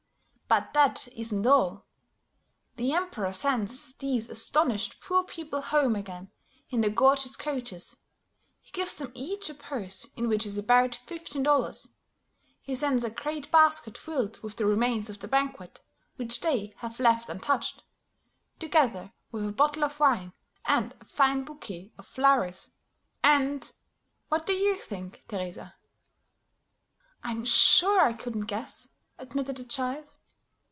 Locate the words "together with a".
18.59-19.51